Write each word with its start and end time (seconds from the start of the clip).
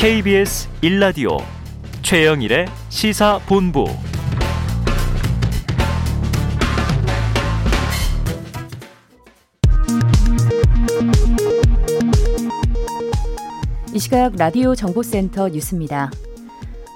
KBS 0.00 0.66
1라디오 0.82 1.42
최영일의 2.00 2.64
시사본부 2.88 3.84
이 13.92 13.98
시각 13.98 14.34
라디오 14.36 14.74
정보센터 14.74 15.50
뉴스입니다. 15.50 16.10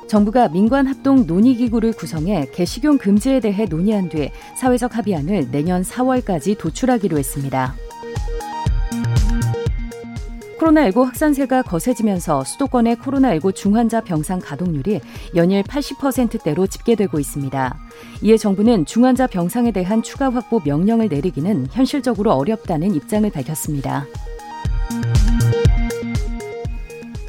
정부가 0.09 0.49
민관 0.49 0.87
합동 0.87 1.27
논의 1.27 1.57
기구를 1.57 1.93
구성해 1.93 2.49
개식용 2.55 2.97
금지에 2.97 3.41
대해 3.41 3.67
논의한 3.67 4.09
뒤 4.09 4.31
사회적 4.57 4.97
합의안을 4.97 5.51
내년 5.51 5.83
4월까지 5.83 6.57
도출하기로 6.57 7.19
했습니다. 7.19 7.75
코로나19 10.65 11.05
확산세가 11.05 11.63
거세지면서 11.63 12.45
수도권의 12.45 12.97
코로나19 12.97 13.55
중환자 13.55 14.01
병상 14.01 14.41
가동률이 14.41 15.01
연일 15.35 15.63
80%대로 15.63 16.67
집계되고 16.67 17.19
있습니다. 17.21 17.77
이에 18.23 18.37
정부는 18.37 18.87
중환자 18.87 19.27
병상에 19.27 19.73
대한 19.73 20.03
추가 20.03 20.31
확보 20.31 20.61
명령을 20.65 21.09
내리기는 21.09 21.69
현실적으로 21.71 22.33
어렵다는 22.33 22.95
입장을 22.95 23.29
밝혔습니다. 23.31 24.07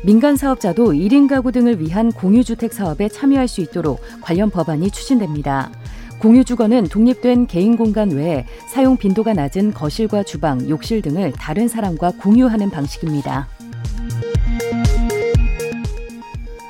민간 0.04 0.36
사업자도 0.36 0.94
1인 0.94 1.28
가구 1.28 1.52
등을 1.52 1.80
위한 1.80 2.12
공유주택 2.12 2.74
사업에 2.74 3.10
참여할 3.10 3.48
수 3.48 3.60
있도록 3.62 4.00
관련 4.22 4.50
법안이 4.50 4.92
추진됩니다. 4.92 5.72
공유 6.20 6.44
주거는 6.44 6.86
독립된 6.86 7.48
개인 7.48 7.78
공간 7.78 8.12
외에 8.12 8.46
사용 8.68 8.98
빈도가 8.98 9.34
낮은 9.34 9.74
거실과 9.74 10.24
주방, 10.24 10.68
욕실 10.70 11.02
등을 11.02 11.32
다른 11.34 11.68
사람과 11.68 12.12
공유하는 12.20 12.70
방식입니다. 12.70 13.48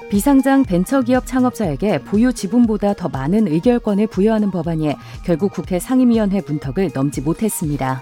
비상장 0.10 0.64
벤처기업 0.64 1.26
창업자에게 1.26 2.00
보유 2.00 2.32
지분보다 2.32 2.94
더 2.94 3.10
많은 3.10 3.48
의결권을 3.48 4.08
부여하는 4.08 4.52
법안이 4.52 4.96
결국 5.26 5.52
국회 5.52 5.80
상임위원회 5.80 6.42
문턱을 6.48 6.92
넘지 6.94 7.22
못했습니다. 7.22 8.02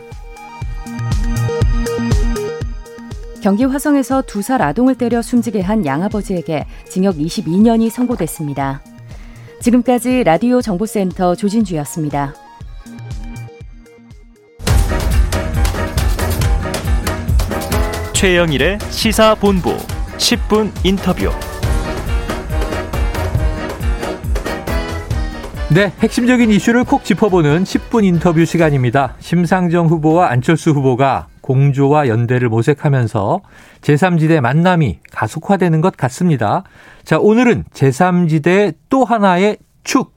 경기 3.41 3.65
화성에서 3.65 4.21
두 4.21 4.41
살 4.41 4.61
아동을 4.61 4.95
때려 4.95 5.21
숨지게 5.21 5.61
한 5.61 5.85
양아버지에게 5.85 6.65
징역 6.87 7.15
22년이 7.15 7.89
선고됐습니다. 7.89 8.81
지금까지 9.63 10.25
라디오 10.25 10.61
정보센터 10.61 11.35
조진주였습니다. 11.35 12.33
최영일의 18.11 18.79
시사본부 18.89 19.77
10분 20.17 20.69
인터뷰. 20.83 21.29
네, 25.73 25.93
핵심적인 25.99 26.51
이슈를 26.51 26.83
콕 26.83 27.05
짚어보는 27.05 27.63
10분 27.63 28.03
인터뷰 28.03 28.43
시간입니다. 28.43 29.15
심상정 29.19 29.87
후보와 29.87 30.29
안철수 30.29 30.71
후보가 30.71 31.27
공조와 31.43 32.07
연대를 32.07 32.49
모색하면서 32.49 33.41
제3지대 33.81 34.39
만남이 34.39 34.99
가속화되는 35.11 35.81
것 35.81 35.95
같습니다. 35.95 36.63
자, 37.03 37.19
오늘은 37.19 37.65
제3지대 37.73 38.73
또 38.89 39.03
하나의 39.03 39.57
축 39.83 40.13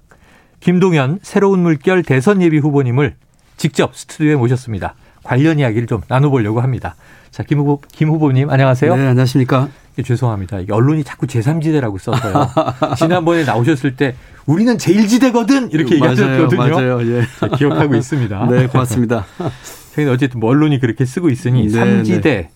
김동연 0.61 1.19
새로운 1.23 1.61
물결 1.61 2.05
대선 2.05 2.41
예비 2.41 2.59
후보님을 2.59 3.17
직접 3.57 3.95
스튜디오에 3.95 4.37
모셨습니다. 4.37 4.95
관련 5.23 5.59
이야기를 5.59 5.87
좀 5.87 6.01
나눠보려고 6.09 6.61
합니다. 6.61 6.95
자, 7.31 7.43
김 7.43 7.59
후보, 7.59 7.81
김 7.93 8.09
후보님 8.09 8.49
안녕하세요. 8.49 8.97
네, 8.97 9.07
안녕하십니까. 9.09 9.69
예, 9.99 10.03
죄송합니다. 10.03 10.59
언론이 10.71 11.05
자꾸 11.05 11.27
제3지대라고 11.27 11.99
써서요. 11.99 12.49
지난번에 12.99 13.45
나오셨을 13.45 13.97
때 13.97 14.15
우리는 14.45 14.77
제일지대거든 14.79 15.71
이렇게 15.71 15.95
얘기하셨거든요. 15.95 16.59
맞아요. 16.71 17.01
예. 17.03 17.23
기억하고 17.57 17.95
있습니다. 17.95 18.47
네, 18.47 18.67
고맙습니다. 18.67 19.25
저희는 19.95 20.13
어쨌든 20.13 20.41
뭐 20.41 20.51
언론이 20.51 20.79
그렇게 20.81 21.07
쓰고 21.07 21.31
있으니 21.31 21.69
네, 21.69 21.81
3지대 21.81 22.23
네. 22.23 22.51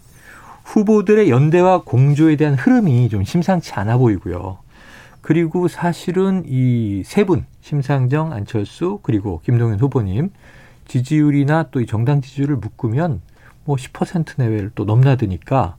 후보들의 0.64 1.30
연대와 1.30 1.82
공조에 1.84 2.36
대한 2.36 2.54
흐름이 2.54 3.08
좀 3.08 3.24
심상치 3.24 3.72
않아 3.72 3.96
보이고요. 3.96 4.58
그리고 5.22 5.66
사실은 5.68 6.44
이 6.46 7.02
세 7.04 7.24
분, 7.24 7.44
심상정, 7.62 8.32
안철수, 8.32 9.00
그리고 9.02 9.40
김동연 9.44 9.80
후보님 9.80 10.30
지지율이나 10.88 11.64
또 11.70 11.80
이 11.80 11.86
정당 11.86 12.20
지지율을 12.20 12.56
묶으면 12.56 13.20
뭐 13.64 13.76
10% 13.76 14.34
내외를 14.36 14.70
또 14.74 14.84
넘나드니까 14.84 15.76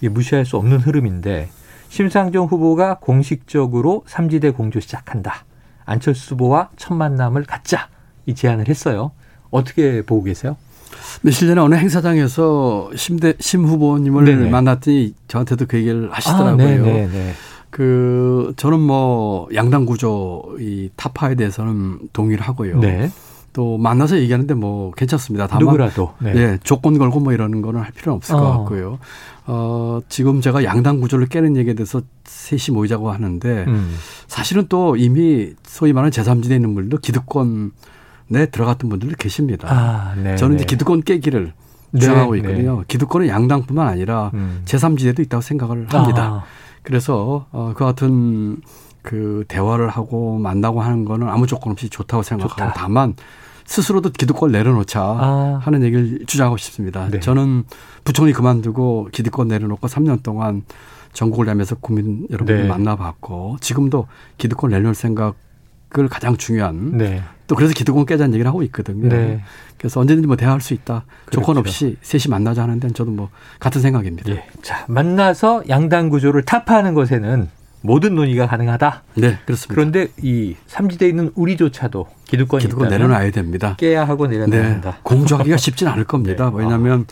무시할 0.00 0.44
수 0.44 0.56
없는 0.56 0.78
흐름인데 0.78 1.48
심상정 1.88 2.46
후보가 2.46 2.98
공식적으로 3.00 4.04
삼지대 4.06 4.50
공조 4.50 4.80
시작한다. 4.80 5.44
안철수 5.84 6.34
후보와 6.34 6.70
첫 6.76 6.94
만남을 6.94 7.44
갖자. 7.44 7.88
이 8.26 8.34
제안을 8.34 8.68
했어요. 8.68 9.12
어떻게 9.50 10.02
보고 10.02 10.24
계세요? 10.24 10.56
며칠 11.22 11.48
전에 11.48 11.60
어느 11.60 11.74
행사장에서 11.74 12.90
심대 12.96 13.34
심 13.38 13.64
후보님을 13.64 14.24
네네. 14.24 14.50
만났더니 14.50 15.14
저한테도 15.28 15.66
그 15.66 15.78
얘기를 15.78 16.10
하시더라고요. 16.10 17.04
아, 17.04 17.32
그 17.70 18.52
저는 18.56 18.80
뭐 18.80 19.48
양당 19.54 19.84
구조 19.84 20.56
이 20.60 20.90
타파에 20.96 21.34
대해서는 21.34 22.08
동의를 22.12 22.44
하고요. 22.44 22.80
네. 22.80 23.10
또 23.54 23.78
만나서 23.78 24.18
얘기하는데 24.18 24.52
뭐 24.54 24.90
괜찮습니다. 24.90 25.46
다만 25.46 25.64
누구라도 25.64 26.12
네. 26.18 26.32
예, 26.34 26.58
조건 26.64 26.98
걸고 26.98 27.20
뭐 27.20 27.32
이러는 27.32 27.62
거는 27.62 27.80
할 27.80 27.92
필요는 27.92 28.16
없을 28.16 28.34
어. 28.34 28.40
것 28.40 28.50
같고요. 28.50 28.98
어, 29.46 30.00
지금 30.08 30.40
제가 30.40 30.64
양당 30.64 31.00
구조를 31.00 31.28
깨는 31.28 31.56
얘기에 31.56 31.74
대해서 31.74 32.02
셋이 32.24 32.74
모이자고 32.74 33.12
하는데 33.12 33.64
음. 33.68 33.94
사실은 34.26 34.66
또 34.68 34.96
이미 34.96 35.52
소위 35.62 35.92
말하는 35.92 36.10
제3지대에 36.10 36.56
있는 36.56 36.74
분들도 36.74 36.98
기득권 36.98 37.70
내 38.26 38.50
들어갔던 38.50 38.90
분들도 38.90 39.14
계십니다. 39.18 39.68
아, 39.70 40.14
네, 40.20 40.34
저는 40.34 40.56
이제 40.56 40.64
네. 40.64 40.70
기득권 40.72 41.02
깨기를 41.02 41.52
네, 41.92 42.00
주장하고 42.00 42.34
있거든요. 42.36 42.78
네. 42.78 42.84
기득권은 42.88 43.28
양당뿐만 43.28 43.86
아니라 43.86 44.32
음. 44.34 44.62
제3지대도 44.64 45.20
있다고 45.20 45.42
생각을 45.42 45.86
합니다. 45.90 46.42
아. 46.42 46.44
그래서 46.82 47.46
어, 47.52 47.72
그 47.76 47.84
같은 47.84 48.56
그 49.04 49.44
대화를 49.48 49.88
하고 49.90 50.38
만나고 50.38 50.80
하는 50.80 51.04
거는 51.04 51.28
아무 51.28 51.46
조건 51.46 51.72
없이 51.72 51.88
좋다고 51.90 52.22
생각하고 52.22 52.58
좋다. 52.58 52.72
다만 52.74 53.14
스스로도 53.66 54.10
기득권 54.10 54.50
내려놓자 54.50 55.00
아. 55.00 55.60
하는 55.62 55.82
얘기를 55.82 56.20
주장하고 56.26 56.56
싶습니다. 56.56 57.08
네. 57.10 57.20
저는 57.20 57.64
부총리 58.02 58.32
그만두고 58.32 59.10
기득권 59.12 59.48
내려놓고 59.48 59.86
3년 59.86 60.22
동안 60.22 60.62
전국을 61.12 61.44
다니면서 61.46 61.76
국민 61.76 62.26
여러분을 62.30 62.62
네. 62.62 62.68
만나봤고 62.68 63.58
지금도 63.60 64.08
기득권 64.38 64.70
내려놓을 64.70 64.94
생각을 64.94 65.34
가장 66.10 66.36
중요한 66.38 66.96
네. 66.96 67.22
또 67.46 67.54
그래서 67.54 67.74
기득권 67.74 68.06
깨자는 68.06 68.32
얘기를 68.32 68.48
하고 68.48 68.62
있거든요. 68.64 69.10
네. 69.10 69.42
그래서 69.76 70.00
언제든지 70.00 70.26
뭐 70.26 70.36
대화할 70.36 70.62
수 70.62 70.72
있다. 70.72 71.04
그렇죠. 71.26 71.40
조건 71.40 71.58
없이 71.58 71.98
셋이 72.00 72.24
만나자 72.30 72.62
하는 72.62 72.80
데는 72.80 72.94
저도 72.94 73.10
뭐 73.10 73.28
같은 73.60 73.82
생각입니다. 73.82 74.32
예. 74.32 74.46
자, 74.62 74.86
만나서 74.88 75.64
양당 75.68 76.08
구조를 76.08 76.42
타파하는 76.42 76.94
것에는 76.94 77.50
모든 77.84 78.14
논의가 78.14 78.46
가능하다. 78.46 79.02
네, 79.16 79.38
그렇습니다. 79.44 79.74
그런데 79.74 80.08
이 80.22 80.56
삼지대에 80.66 81.06
있는 81.06 81.30
우리조차도 81.34 82.06
기득권이 82.24 82.62
기득권 82.64 82.88
내려놔야 82.88 83.30
됩니다. 83.30 83.76
깨야 83.78 84.08
하고 84.08 84.26
내려놔야 84.26 84.62
네. 84.62 84.68
한다. 84.68 84.98
공조하기가 85.02 85.58
쉽진 85.58 85.88
않을 85.88 86.04
겁니다. 86.04 86.48
네. 86.56 86.58
왜냐하면 86.58 87.04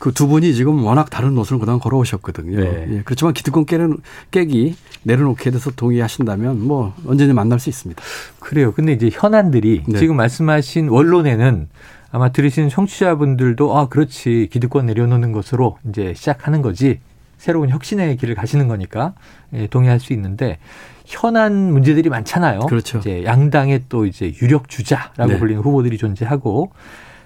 그두 0.00 0.26
분이 0.26 0.54
지금 0.54 0.84
워낙 0.84 1.08
다른 1.08 1.36
노선을 1.36 1.60
그동안 1.60 1.78
걸어오셨거든요. 1.78 2.60
네. 2.60 2.86
예, 2.90 3.02
그렇지만 3.04 3.32
기득권 3.32 3.64
깨는, 3.66 3.98
깨기 4.32 4.74
내려놓게 5.04 5.52
돼서 5.52 5.70
동의하신다면 5.70 6.66
뭐 6.66 6.94
언제든 7.06 7.36
만날 7.36 7.60
수 7.60 7.68
있습니다. 7.68 8.02
그래요. 8.40 8.72
근데 8.72 8.92
이제 8.94 9.10
현안들이 9.12 9.84
네. 9.86 9.98
지금 10.00 10.16
말씀하신 10.16 10.88
원론에는 10.88 11.68
아마 12.10 12.30
들으시는 12.32 12.70
청취자분들도 12.70 13.78
아 13.78 13.88
그렇지 13.88 14.48
기득권 14.50 14.86
내려놓는 14.86 15.30
것으로 15.30 15.78
이제 15.88 16.12
시작하는 16.16 16.60
거지 16.60 16.98
새로운 17.38 17.70
혁신의 17.70 18.16
길을 18.18 18.34
가시는 18.34 18.68
거니까 18.68 19.14
예, 19.54 19.66
동의할 19.68 20.00
수 20.00 20.12
있는데 20.12 20.58
현안 21.06 21.72
문제들이 21.72 22.10
많잖아요. 22.10 22.60
그렇죠. 22.60 22.98
이제 22.98 23.24
양당의 23.24 23.84
또 23.88 24.04
이제 24.04 24.32
유력 24.42 24.68
주자라고 24.68 25.26
네. 25.32 25.38
불리는 25.38 25.62
후보들이 25.62 25.96
존재하고 25.96 26.72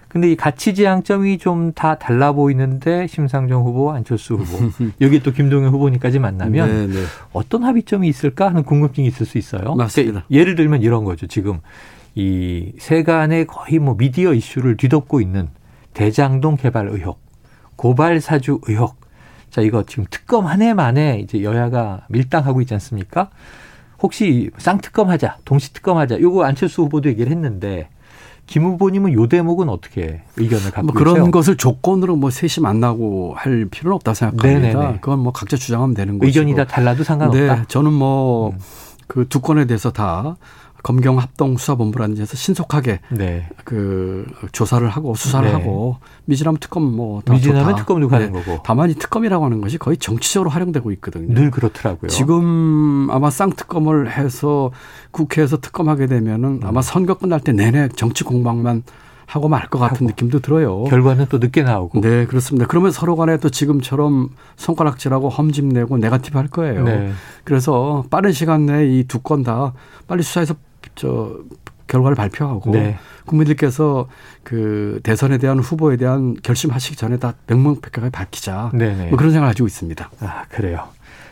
근데 0.08 0.30
이 0.30 0.36
가치 0.36 0.74
지향점이 0.74 1.38
좀 1.38 1.72
다 1.74 1.94
달라 1.98 2.32
보이는데 2.32 3.06
심상정 3.06 3.64
후보, 3.64 3.92
안철수 3.92 4.34
후보 4.34 4.70
여기 5.00 5.22
또 5.22 5.32
김동연 5.32 5.72
후보니까지 5.72 6.18
만나면 6.18 6.68
네, 6.68 7.00
네. 7.00 7.04
어떤 7.32 7.64
합의점이 7.64 8.06
있을까 8.08 8.48
하는 8.48 8.62
궁금증이 8.62 9.08
있을 9.08 9.24
수 9.24 9.38
있어요. 9.38 9.74
맞습니다. 9.74 10.12
그러니까 10.12 10.26
예를 10.30 10.54
들면 10.54 10.82
이런 10.82 11.04
거죠. 11.04 11.26
지금 11.26 11.60
이 12.14 12.72
세간의 12.78 13.46
거의 13.46 13.78
뭐 13.78 13.96
미디어 13.96 14.34
이슈를 14.34 14.76
뒤덮고 14.76 15.22
있는 15.22 15.48
대장동 15.94 16.56
개발 16.56 16.88
의혹, 16.88 17.18
고발 17.76 18.20
사주 18.20 18.60
의혹, 18.68 18.96
자, 19.52 19.60
이거 19.60 19.84
지금 19.86 20.06
특검 20.10 20.46
한 20.46 20.62
해 20.62 20.72
만에 20.74 21.20
이제 21.22 21.42
여야가 21.44 22.06
밀당하고 22.08 22.60
있지 22.62 22.72
않습니까? 22.74 23.28
혹시 24.02 24.50
쌍특검 24.58 25.08
하자, 25.10 25.36
동시특검 25.44 25.96
하자. 25.98 26.20
요거 26.20 26.42
안철수 26.44 26.82
후보도 26.82 27.08
얘기를 27.10 27.30
했는데 27.30 27.88
김 28.46 28.64
후보님은 28.64 29.12
요 29.12 29.28
대목은 29.28 29.68
어떻게 29.68 30.22
의견을 30.36 30.70
갖고 30.72 30.82
뭐 30.86 30.94
그런 30.94 31.14
계세요? 31.14 31.30
것을 31.30 31.56
조건으로 31.56 32.16
뭐 32.16 32.30
셋이 32.30 32.62
만나고 32.62 33.34
할 33.36 33.66
필요는 33.70 33.94
없다고 33.96 34.14
생각합니다. 34.14 34.68
네네네. 34.80 34.98
그건 35.00 35.20
뭐 35.20 35.32
각자 35.32 35.56
주장하면 35.56 35.94
되는 35.94 36.18
거죠. 36.18 36.26
의견이 36.26 36.54
다 36.56 36.64
달라도 36.64 37.04
상관없다. 37.04 37.54
네, 37.56 37.62
저는 37.68 37.92
뭐 37.92 38.50
음. 38.50 38.58
그두 39.06 39.40
건에 39.40 39.66
대해서 39.66 39.92
다 39.92 40.36
검경 40.82 41.18
합동 41.18 41.56
수사본부라는 41.56 42.16
데서 42.16 42.36
신속하게 42.36 43.00
네. 43.10 43.48
그 43.64 44.26
조사를 44.52 44.86
하고 44.88 45.14
수사를 45.14 45.46
네. 45.48 45.54
하고 45.54 45.98
미진하면 46.24 46.58
특검 46.58 46.82
뭐다 46.96 47.32
미진하면 47.34 47.76
특검도 47.76 48.08
가는 48.08 48.32
네. 48.32 48.42
거고. 48.42 48.62
다만 48.64 48.90
이 48.90 48.94
특검이라고 48.94 49.44
하는 49.44 49.60
것이 49.60 49.78
거의 49.78 49.96
정치적으로 49.96 50.50
활용되고 50.50 50.90
있거든요. 50.92 51.32
늘 51.34 51.50
그렇더라고요. 51.50 52.08
지금 52.08 53.08
아마 53.10 53.30
쌍특검을 53.30 54.10
해서 54.10 54.70
국회에서 55.12 55.58
특검하게 55.58 56.06
되면은 56.06 56.60
아마 56.64 56.80
음. 56.80 56.82
선거 56.82 57.14
끝날 57.14 57.40
때 57.40 57.52
내내 57.52 57.88
정치 57.94 58.24
공방만 58.24 58.82
하고 59.26 59.48
말 59.48 59.68
것 59.68 59.78
같은. 59.78 60.06
느낌도 60.06 60.40
들어요. 60.40 60.84
결과는 60.84 61.26
또 61.30 61.38
늦게 61.38 61.62
나오고. 61.62 62.02
네, 62.02 62.26
그렇습니다. 62.26 62.66
그러면 62.66 62.90
서로 62.90 63.16
간에 63.16 63.38
또 63.38 63.48
지금처럼 63.48 64.28
손가락질하고 64.56 65.30
험집 65.30 65.64
내고 65.66 65.96
네가티브 65.96 66.36
할 66.36 66.48
거예요. 66.48 66.84
네. 66.84 67.12
그래서 67.44 68.04
빠른 68.10 68.32
시간 68.32 68.66
내에 68.66 68.86
이 68.98 69.04
두 69.04 69.20
건 69.22 69.42
다 69.42 69.72
빨리 70.06 70.22
수사해서 70.22 70.54
저 70.94 71.36
결과를 71.86 72.14
발표하고 72.14 72.70
네. 72.70 72.96
국민들께서 73.26 74.08
그 74.42 75.00
대선에 75.02 75.38
대한 75.38 75.58
후보에 75.58 75.96
대한 75.96 76.36
결심하시기 76.42 76.96
전에 76.96 77.18
다 77.18 77.34
명명백백하게 77.46 78.10
밝히자. 78.10 78.70
네네. 78.74 79.08
뭐 79.08 79.18
그런 79.18 79.32
생각을 79.32 79.50
가지고 79.50 79.66
있습니다. 79.66 80.10
아, 80.20 80.44
그래요. 80.48 80.88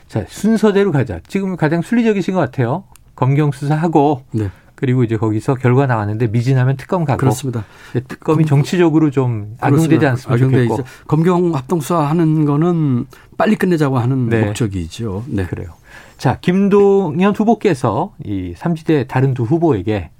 자, 0.09 0.25
순서대로 0.29 0.93
가자. 0.93 1.21
지금 1.27 1.57
가장 1.57 1.83
순리적이신 1.83 2.35
것 2.35 2.41
같아요. 2.41 2.85
검경 3.15 3.53
수사하고 3.53 4.25
네, 4.33 4.51
그리고 4.75 5.05
이제 5.05 5.17
거기서 5.17 5.55
결과 5.55 5.87
나왔는데 5.87 6.29
미진하면 6.29 6.77
특검 6.77 7.05
가고 7.05 7.19
그렇습니다. 7.19 7.65
특검이 7.93 8.47
정치적으로 8.47 9.11
좀 9.11 9.57
악용되지 9.61 10.23
좋겠고. 10.23 10.75
있죠. 10.75 10.85
검경 11.07 11.55
합동 11.55 11.81
수사 11.81 12.01
하는 12.01 12.45
거는 12.45 13.07
빨리 13.37 13.57
끝내자고 13.57 13.99
하는 13.99 14.29
네. 14.29 14.45
목적이죠. 14.47 15.25
네. 15.29 15.47
그래요. 15.47 15.75
자, 16.21 16.37
김동연 16.39 17.35
후보께서 17.35 18.13
이 18.23 18.53
삼지대 18.55 19.07
다른 19.07 19.33
두 19.33 19.45
후보에게 19.45 20.11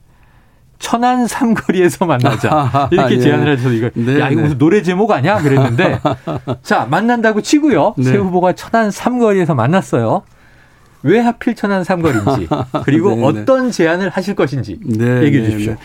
천안 0.79 1.27
삼거리에서 1.27 2.07
만나자 2.07 2.89
이렇게 2.91 3.17
예. 3.17 3.21
제안을 3.21 3.53
하셔서 3.53 3.75
이거 3.75 3.91
네, 3.93 4.19
야 4.19 4.31
이거 4.31 4.41
네. 4.41 4.43
무슨 4.45 4.57
노래 4.57 4.83
제목 4.83 5.11
아니야 5.11 5.43
그랬는데 5.43 6.01
자 6.65 6.87
만난다고 6.91 7.43
치고요 7.43 7.97
네. 7.99 8.05
세 8.05 8.17
후보가 8.17 8.55
천안 8.55 8.91
삼거리에서 8.91 9.55
만났어요 9.55 10.23
왜 11.03 11.21
하필 11.21 11.55
천안 11.55 11.85
삼거리인지 11.85 12.49
그리고 12.87 13.11
네, 13.11 13.17
네. 13.17 13.27
어떤 13.27 13.71
제안을 13.71 14.09
하실 14.09 14.35
것인지 14.35 14.81
네, 14.83 15.25
얘기해 15.25 15.43
네, 15.43 15.51
주십시오. 15.51 15.77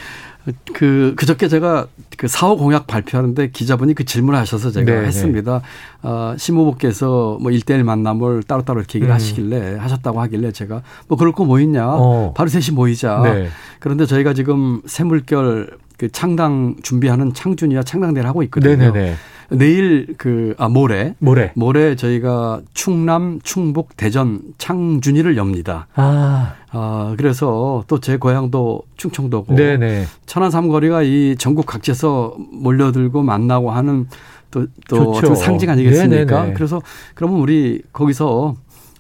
네. 0.46 0.54
그 0.74 1.14
그저께 1.16 1.48
제가 1.48 1.88
그 2.18 2.28
사후 2.28 2.56
공약 2.58 2.88
발표하는데 2.88 3.50
기자분이 3.52 3.94
그 3.96 4.06
질문을 4.06 4.40
하셔서 4.40 4.72
제가 4.72 4.92
네, 5.02 5.08
했습니다. 5.08 5.62
어, 6.04 6.36
심 6.38 6.56
후보께서 6.58 7.38
뭐 7.42 7.52
1대1 7.52 7.84
만남을 7.84 8.44
따로따로 8.44 8.80
이렇게 8.80 9.00
얘기를 9.00 9.12
음. 9.12 9.16
하시길래 9.16 9.76
하셨다고 9.78 10.22
하길래 10.22 10.52
제가 10.52 10.82
뭐 11.08 11.18
그럴 11.18 11.32
거 11.34 11.46
뭐 11.46 11.60
있냐. 11.60 11.86
어. 11.88 12.34
바로 12.36 12.50
셋이 12.50 12.76
모이자. 12.76 13.22
네. 13.24 13.48
그런데 13.80 14.06
저희가 14.06 14.34
지금 14.34 14.82
새물결 14.86 15.78
그 15.98 16.12
창당 16.12 16.76
준비하는 16.84 17.34
창준이와 17.34 17.84
창당대를 17.84 18.28
하고 18.28 18.44
있거든요. 18.44 18.76
네네네 18.76 19.16
내일 19.50 20.16
그, 20.18 20.56
아, 20.58 20.68
모레. 20.70 21.16
모레 21.20 21.52
모레 21.56 21.96
저희가 21.96 22.62
충남, 22.74 23.40
충북, 23.44 23.96
대전, 23.98 24.42
창준이를 24.58 25.38
엽니다. 25.38 25.88
아 25.96 26.54
아, 26.72 27.14
그래서 27.18 27.84
또 27.88 28.00
제 28.00 28.18
고향도 28.18 28.82
충청도고. 28.98 29.56
네네 29.56 30.06
천안 30.26 30.52
삼거리가 30.52 31.04
이 31.04 31.36
전국 31.38 31.66
각지에서 31.66 32.36
몰려들고 32.52 33.24
만나고 33.24 33.72
하는 33.72 34.08
또, 34.52 34.68
또 34.90 35.14
상징 35.36 35.70
아니겠습니까? 35.70 36.36
네네네. 36.42 36.54
그래서 36.54 36.82
그러면 37.14 37.40
우리 37.40 37.82
거기서 37.92 38.56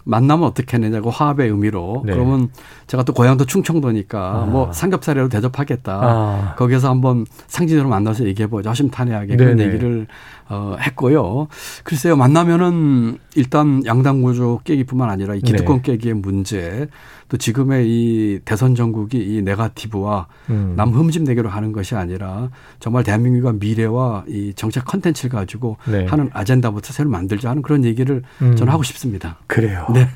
만나면 0.07 0.47
어떻게 0.47 0.77
하느냐고 0.77 1.09
화합의 1.09 1.49
의미로 1.49 2.03
네. 2.05 2.13
그러면 2.13 2.49
제가 2.87 3.01
또 3.03 3.13
고향도 3.13 3.45
충청도니까 3.45 4.19
아. 4.43 4.45
뭐 4.45 4.71
삼겹살이라도 4.71 5.29
대접하겠다. 5.29 5.93
아. 5.93 6.55
거기에서 6.57 6.89
한번 6.89 7.25
상징으로 7.47 7.89
만나서 7.89 8.25
얘기해보자. 8.25 8.69
허심탄회하게 8.69 9.35
그런 9.35 9.55
네네. 9.55 9.69
얘기를 9.73 10.05
어, 10.47 10.75
했고요. 10.79 11.47
글쎄요, 11.83 12.15
만나면은 12.15 13.17
일단 13.35 13.83
양당 13.85 14.21
구조 14.21 14.59
깨기뿐만 14.63 15.09
아니라 15.09 15.35
이 15.35 15.41
기득권 15.41 15.77
네. 15.77 15.81
깨기의 15.81 16.13
문제 16.15 16.87
또 17.27 17.37
지금의 17.37 17.87
이 17.87 18.39
대선 18.45 18.75
전국이 18.75 19.17
이 19.17 19.41
네가티브와 19.41 20.27
음. 20.51 20.73
남 20.75 20.91
흠집 20.91 21.23
내기로 21.23 21.49
하는 21.49 21.71
것이 21.71 21.95
아니라 21.95 22.49
정말 22.79 23.03
대한민국의 23.03 23.55
미래와 23.59 24.25
이 24.27 24.53
정책 24.55 24.85
컨텐츠를 24.85 25.31
가지고 25.31 25.77
네. 25.89 26.05
하는 26.05 26.29
아젠다부터 26.31 26.93
새로 26.93 27.09
만들자 27.09 27.49
하는 27.49 27.63
그런 27.63 27.83
얘기를 27.83 28.21
음. 28.41 28.55
저는 28.55 28.71
하고 28.71 28.83
싶습니다. 28.83 29.39
그래요. 29.47 29.87
네. 29.93 30.07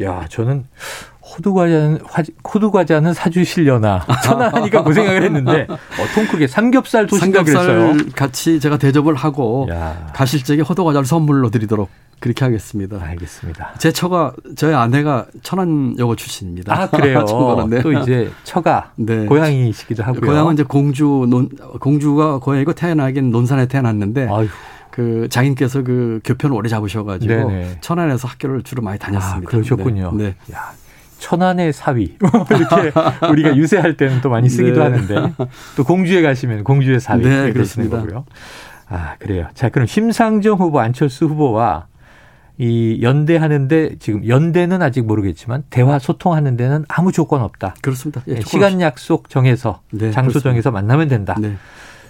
야, 0.00 0.26
저는 0.28 0.64
호두과자는 1.24 1.98
화- 2.04 2.22
호두과자는 2.52 3.14
사주실려나 3.14 4.04
천안하니까 4.24 4.82
그 4.82 4.92
생각을 4.92 5.22
했는데 5.22 5.66
어, 5.70 5.76
통 6.14 6.26
크게 6.26 6.46
삼겹살 6.46 7.06
도신다 7.06 7.44
그랬어요. 7.44 7.96
같이 8.16 8.58
제가 8.58 8.76
대접을 8.76 9.14
하고 9.14 9.68
야, 9.70 10.08
가실 10.14 10.42
적에 10.42 10.62
호두과자를 10.62 11.06
선물로 11.06 11.50
드리도록 11.50 11.88
그렇게 12.18 12.44
하겠습니다. 12.44 12.98
알겠습니다. 13.00 13.74
제 13.78 13.90
처가 13.92 14.32
저희 14.56 14.74
아내가 14.74 15.26
천안여고 15.42 16.14
출신입니다. 16.16 16.72
아 16.72 16.88
그래요. 16.88 17.24
네. 17.68 17.82
또 17.82 17.92
이제 17.92 18.30
처가 18.44 18.92
네. 18.96 19.26
고향이시기도 19.26 20.02
하고요. 20.04 20.20
고향은 20.20 20.54
이제 20.54 20.62
공주 20.62 21.26
논 21.28 21.48
공주가 21.80 22.38
고향이고 22.38 22.74
태어나긴 22.74 23.30
논산에 23.32 23.66
태어났는데 23.66 24.28
아유, 24.28 24.46
그 24.90 25.26
장인께서 25.30 25.82
그 25.82 26.20
교편을 26.24 26.54
오래 26.54 26.68
잡으셔가지고 26.68 27.32
네네. 27.32 27.78
천안에서 27.80 28.28
학교를 28.28 28.62
주로 28.62 28.82
많이 28.82 28.98
아, 29.02 29.06
다녔습니다. 29.06 29.50
그러셨군요. 29.50 30.12
네. 30.14 30.34
네. 30.46 30.54
야, 30.54 30.70
천안의 31.26 31.72
사위 31.72 32.16
이렇게 32.50 32.92
우리가 33.30 33.56
유세할 33.56 33.96
때는 33.96 34.20
또 34.20 34.28
많이 34.28 34.48
쓰기도 34.48 34.80
네. 34.80 34.90
하는데 34.90 35.32
또 35.76 35.84
공주에 35.84 36.20
가시면 36.20 36.64
공주의 36.64 36.98
사위 36.98 37.22
네, 37.22 37.44
이렇게 37.44 37.60
되시는. 37.60 37.88
거고요. 37.90 38.24
아 38.88 39.14
그래요. 39.20 39.46
자 39.54 39.68
그럼 39.68 39.86
심상정 39.86 40.58
후보, 40.58 40.80
안철수 40.80 41.26
후보와 41.26 41.86
이 42.58 42.98
연대하는데 43.02 43.96
지금 44.00 44.26
연대는 44.26 44.82
아직 44.82 45.06
모르겠지만 45.06 45.62
대화 45.70 45.98
소통하는 46.00 46.56
데는 46.56 46.84
아무 46.88 47.12
조건 47.12 47.40
없다. 47.40 47.74
그렇습니다. 47.82 48.20
예, 48.26 48.34
네, 48.34 48.40
조건 48.40 48.50
시간 48.50 48.80
약속 48.80 49.28
정해서 49.30 49.80
네, 49.92 50.10
장소 50.10 50.32
그렇습니다. 50.40 50.50
정해서 50.50 50.70
만나면 50.72 51.06
된다. 51.08 51.36
네. 51.40 51.54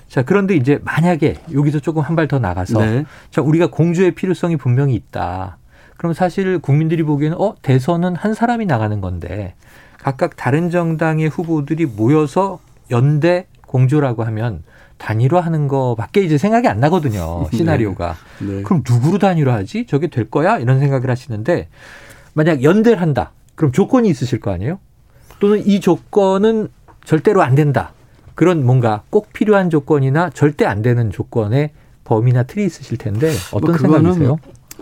자 0.09 0.23
그런데 0.23 0.54
이제 0.57 0.78
만약에 0.83 1.37
여기서 1.54 1.81
조금 1.81 2.02
한 2.02 2.16
발 2.16 2.26
더 2.28 2.38
나가서 2.38 2.81
네. 2.81 3.04
자 3.31 3.42
우리가 3.42 3.69
공주의 3.69 4.11
필요성이 4.14 4.57
분명히 4.57 4.95
있다. 4.95 5.59
그럼 6.02 6.14
사실 6.14 6.59
국민들이 6.59 7.04
보기에는 7.04 7.40
어 7.40 7.54
대선은 7.62 8.16
한 8.16 8.35
사람이 8.35 8.66
나가는 8.66 9.00
건데 9.00 9.54
각각 9.99 10.35
다른 10.35 10.68
정당의 10.68 11.28
후보들이 11.28 11.87
모여서 11.87 12.59
연대 12.90 13.47
공조라고 13.68 14.25
하면 14.25 14.64
단일화하는 14.99 15.68
거밖에 15.68 16.23
이제 16.23 16.38
생각이 16.38 16.66
안 16.66 16.80
나거든요 16.80 17.47
시나리오가. 17.54 18.16
네. 18.40 18.62
그럼 18.62 18.82
누구로 18.85 19.18
단일화하지? 19.18 19.87
저게 19.87 20.09
될 20.09 20.28
거야? 20.28 20.59
이런 20.59 20.80
생각을 20.80 21.09
하시는데 21.09 21.68
만약 22.35 22.64
연대를 22.64 23.00
한다. 23.00 23.30
그럼 23.54 23.71
조건이 23.71 24.09
있으실 24.09 24.40
거 24.40 24.50
아니에요? 24.50 24.80
또는 25.38 25.64
이 25.64 25.78
조건은 25.78 26.66
절대로 27.04 27.42
안 27.42 27.54
된다. 27.54 27.92
그런 28.35 28.66
뭔가 28.66 29.04
꼭 29.09 29.32
필요한 29.32 29.71
조건이나 29.71 30.30
절대 30.30 30.64
안 30.64 30.82
되는 30.82 31.12
조건의 31.12 31.71
범위나 32.02 32.42
틀이 32.42 32.66
있으실 32.66 32.99
텐데 32.99 33.30
어떤 33.52 33.71
뭐 33.71 33.78
생각이세요? 33.78 34.38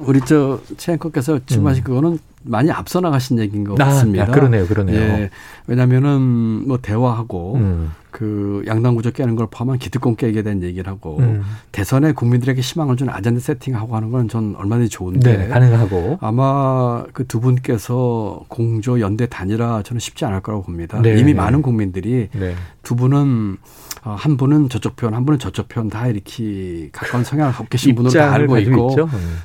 우리 0.07 0.21
저 0.21 0.61
최앵커께서 0.77 1.41
질문하신 1.47 1.85
그거는 1.85 2.19
많이 2.43 2.71
앞서 2.71 3.01
나가신 3.01 3.39
얘기인 3.39 3.65
것 3.65 3.79
아, 3.81 3.85
같습니다. 3.87 4.25
아, 4.25 4.27
그러네요, 4.27 4.67
그러네요. 4.67 4.99
예. 4.99 5.31
왜냐하면은 5.67 6.67
뭐 6.67 6.79
대화하고 6.81 7.57
음, 7.57 7.93
그 8.11 8.63
양당 8.67 8.95
구조 8.95 9.11
깨는 9.11 9.37
걸 9.37 9.47
포함한 9.51 9.79
기득권 9.79 10.17
깨게 10.17 10.43
된 10.43 10.63
얘기를 10.63 10.91
하고 10.91 11.19
음. 11.19 11.43
대선에 11.71 12.13
국민들에게 12.13 12.59
희망을 12.61 12.97
주는 12.97 13.13
아젠다 13.13 13.41
세팅하고 13.41 13.95
하는 13.95 14.11
건 14.11 14.27
전 14.29 14.55
얼마든지 14.57 14.89
좋은데 14.91 15.37
네, 15.37 15.49
가능하고. 15.49 16.19
아마 16.23 17.05
그 17.13 17.25
두 17.25 17.41
분께서 17.41 18.43
공조 18.49 19.01
연대 19.01 19.27
단일화 19.27 19.83
저는 19.83 20.01
쉽지 20.01 20.25
않을 20.25 20.41
거라고 20.41 20.63
봅니다. 20.65 21.01
네. 21.03 21.19
이미 21.19 21.35
많은 21.35 21.61
국민들이 21.63 22.29
네. 22.33 22.55
두 22.83 22.97
분은 22.97 23.59
어, 24.03 24.17
한 24.19 24.37
분은 24.37 24.69
저쪽 24.71 24.97
편, 24.97 25.13
한 25.15 25.25
분은 25.27 25.39
저쪽 25.39 25.69
편 25.69 25.89
다 25.91 26.07
이렇게 26.07 26.89
가까운 26.93 27.25
성향을 27.25 27.53
갖고 27.53 27.67
계신 27.69 27.95
분으로 27.95 28.13
다 28.13 28.33
알고 28.33 28.59
있고. 28.59 28.97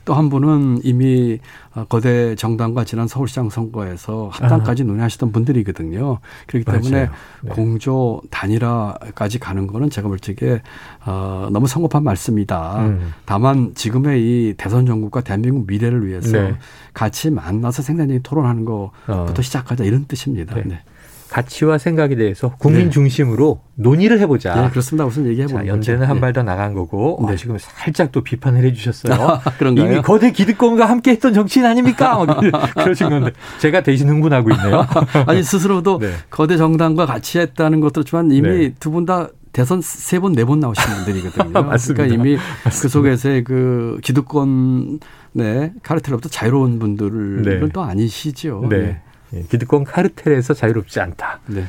또 0.05 0.13
한 0.13 0.29
분은 0.29 0.79
이미 0.83 1.39
어, 1.73 1.85
거대 1.85 2.35
정당과 2.35 2.85
지난 2.85 3.07
서울시장 3.07 3.49
선거에서 3.49 4.29
합당까지 4.31 4.83
논의하시던 4.85 5.31
분들이거든요. 5.31 6.19
그렇기 6.47 6.65
때문에 6.71 7.05
아. 7.07 7.11
네. 7.41 7.49
공조 7.51 8.21
단일화까지 8.29 9.39
가는 9.39 9.67
거는 9.67 9.89
제가 9.89 10.07
볼 10.07 10.19
적에 10.19 10.61
어, 11.05 11.49
너무 11.51 11.67
성급한 11.67 12.03
말씀이다. 12.03 12.85
음. 12.85 13.13
다만 13.25 13.73
지금의 13.75 14.21
이 14.21 14.53
대선 14.57 14.85
정국과 14.85 15.21
대한민국 15.21 15.65
미래를 15.67 16.07
위해서 16.07 16.31
네. 16.37 16.55
같이 16.93 17.29
만나서 17.29 17.81
생산적인 17.81 18.21
토론하는 18.23 18.63
것부터 18.65 19.33
어. 19.37 19.41
시작하자 19.41 19.83
이런 19.83 20.05
뜻입니다. 20.05 20.55
네. 20.55 20.63
네. 20.65 20.79
가치와 21.29 21.77
생각에 21.77 22.15
대해서 22.15 22.55
국민 22.59 22.85
네. 22.85 22.89
중심으로 22.91 23.61
논의를 23.75 24.19
해보자. 24.19 24.55
네, 24.61 24.69
그렇습니다. 24.69 25.03
무슨 25.05 25.25
얘기해보자. 25.27 25.65
연대는 25.67 26.07
한 26.07 26.19
발 26.19 26.33
더 26.33 26.43
나간 26.43 26.73
거고 26.73 27.19
네. 27.27 27.33
어, 27.33 27.35
지금 27.35 27.57
살짝 27.59 28.11
또 28.11 28.21
비판을 28.23 28.63
해주셨어요. 28.65 29.13
아, 29.21 29.39
그런가요? 29.57 29.85
이미 29.93 30.01
거대 30.01 30.31
기득권과 30.31 30.85
함께했던 30.85 31.33
정치인 31.33 31.65
아닙니까? 31.65 32.25
그러신 32.75 33.09
건데 33.09 33.31
제가 33.59 33.81
대신 33.81 34.07
흥분하고 34.09 34.49
있네요. 34.51 34.85
아니 35.27 35.43
스스로도 35.43 35.99
네. 35.99 36.11
거대 36.29 36.57
정당과 36.57 37.05
같이 37.05 37.39
했다는 37.39 37.79
것도 37.81 37.93
그렇지만 37.93 38.31
이미 38.31 38.49
네. 38.49 38.73
두분 38.79 39.05
다 39.05 39.29
대선 39.51 39.79
세 39.81 40.19
번, 40.19 40.33
네 40.33 40.43
번 40.43 40.59
나오신 40.59 40.83
분들이거든요. 40.83 41.51
맞습니다. 41.63 42.03
그러니까 42.03 42.13
이미 42.23 42.35
맞습니다. 42.65 42.81
그 42.81 42.89
속에서의 42.89 43.43
그 43.45 43.97
기득권, 44.03 44.99
네, 45.31 45.71
카르텔로부터 45.81 46.27
자유로운 46.27 46.77
분들은 46.79 47.41
네. 47.43 47.69
또 47.73 47.81
아니시죠. 47.81 48.67
네. 48.69 48.99
네. 49.31 49.43
기득권 49.49 49.83
카르텔에서 49.83 50.53
자유롭지 50.53 50.99
않다. 50.99 51.39
네. 51.47 51.63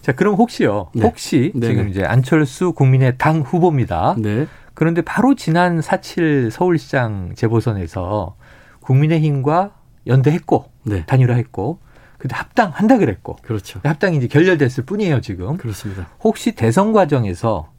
자, 0.00 0.12
그럼 0.12 0.34
혹시요. 0.34 0.90
네. 0.94 1.02
혹시 1.02 1.52
네. 1.54 1.68
지금 1.68 1.88
이제 1.88 2.04
안철수 2.04 2.72
국민의 2.72 3.18
당 3.18 3.40
후보입니다. 3.40 4.16
네. 4.18 4.46
그런데 4.74 5.02
바로 5.02 5.34
지난 5.34 5.80
4.7 5.80 6.50
서울시장 6.50 7.34
재보선에서 7.36 8.34
국민의힘과 8.80 9.72
연대했고 10.06 10.70
네. 10.84 11.04
단일화 11.06 11.34
했고 11.34 11.78
근데 12.18 12.36
합당한다 12.36 12.98
그랬고. 12.98 13.36
그렇죠. 13.42 13.80
합당이 13.82 14.16
이제 14.16 14.28
결렬됐을 14.28 14.84
뿐이에요, 14.84 15.20
지금. 15.20 15.56
그렇습니다. 15.56 16.08
혹시 16.20 16.52
대선 16.52 16.92
과정에서 16.92 17.70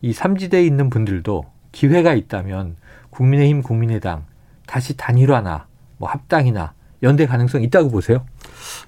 이 0.00 0.12
삼지대에 0.12 0.64
있는 0.64 0.88
분들도 0.88 1.44
기회가 1.72 2.14
있다면 2.14 2.76
국민의힘, 3.10 3.62
국민의당 3.62 4.24
다시 4.66 4.96
단일화나 4.96 5.66
뭐 5.96 6.08
합당이나 6.08 6.74
연대 7.02 7.26
가능성 7.26 7.62
있다고 7.62 7.90
보세요? 7.90 8.24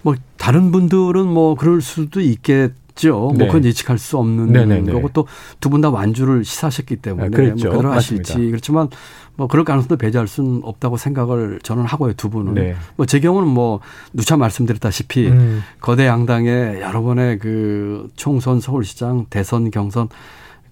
뭐 0.03 0.15
다른 0.37 0.71
분들은 0.73 1.27
뭐 1.27 1.55
그럴 1.55 1.81
수도 1.81 2.21
있겠 2.21 2.73
있죠. 2.91 3.19
뭐 3.19 3.33
네. 3.33 3.39
뭐 3.39 3.47
그건 3.47 3.65
예측할 3.65 3.99
수 3.99 4.19
없는 4.19 4.53
네네네. 4.53 4.93
거고 4.93 5.09
또 5.11 5.27
두 5.61 5.71
분 5.71 5.81
다 5.81 5.89
완주를 5.91 6.45
시사하셨기 6.45 6.97
때문에 6.97 7.27
아, 7.29 7.31
그랬죠. 7.31 7.71
뭐 7.73 7.93
하실지 7.93 8.35
그렇지만 8.35 8.89
뭐 9.37 9.47
그럴 9.47 9.65
가능성도 9.65 9.97
배제할 9.97 10.27
수는 10.29 10.61
없다고 10.65 10.97
생각을 10.99 11.61
저는 11.62 11.85
하고요 11.85 12.12
두 12.15 12.29
분은 12.29 12.55
네. 12.55 12.75
뭐제 12.97 13.21
경우는 13.21 13.49
뭐 13.49 13.81
누차 14.12 14.37
말씀드렸다시피 14.37 15.29
음. 15.29 15.62
거대 15.81 16.07
양당의 16.07 16.81
여러 16.83 17.00
번의 17.00 17.39
그 17.39 18.09
총선 18.17 18.61
서울시장 18.61 19.27
대선 19.31 19.71
경선 19.71 20.09